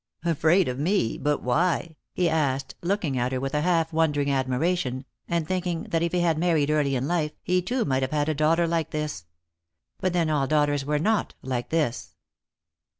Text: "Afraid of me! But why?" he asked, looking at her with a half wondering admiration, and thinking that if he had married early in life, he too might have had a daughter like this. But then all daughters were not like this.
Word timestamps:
"Afraid 0.25 0.67
of 0.67 0.79
me! 0.79 1.15
But 1.19 1.43
why?" 1.43 1.95
he 2.15 2.27
asked, 2.27 2.73
looking 2.81 3.19
at 3.19 3.31
her 3.31 3.39
with 3.39 3.53
a 3.53 3.61
half 3.61 3.93
wondering 3.93 4.31
admiration, 4.31 5.05
and 5.27 5.47
thinking 5.47 5.83
that 5.91 6.01
if 6.01 6.11
he 6.11 6.21
had 6.21 6.39
married 6.39 6.71
early 6.71 6.95
in 6.95 7.07
life, 7.07 7.33
he 7.43 7.61
too 7.61 7.85
might 7.85 8.01
have 8.01 8.09
had 8.09 8.27
a 8.27 8.33
daughter 8.33 8.65
like 8.67 8.89
this. 8.89 9.25
But 9.99 10.13
then 10.13 10.31
all 10.31 10.47
daughters 10.47 10.83
were 10.83 10.97
not 10.97 11.35
like 11.43 11.69
this. 11.69 12.15